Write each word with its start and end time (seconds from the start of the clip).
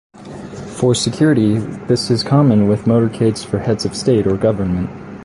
For 0.77 0.95
security, 0.95 1.59
this 1.85 2.09
is 2.09 2.23
common 2.23 2.67
with 2.67 2.85
motorcades 2.85 3.45
for 3.45 3.59
heads 3.59 3.85
of 3.85 3.95
state 3.95 4.25
or 4.25 4.35
government. 4.35 4.89